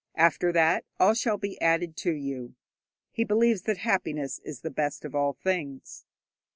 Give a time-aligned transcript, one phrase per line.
[0.17, 2.55] After that, all shall be added to you.
[3.11, 6.05] He believes that happiness is the best of all things.